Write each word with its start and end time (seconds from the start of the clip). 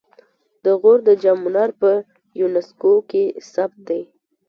د 0.63 0.65
غور 0.81 0.99
د 1.07 1.09
جام 1.21 1.37
منار 1.43 1.71
په 1.81 1.91
یونسکو 2.39 2.93
کې 3.09 3.23
ثبت 3.51 3.79
دی 3.89 4.01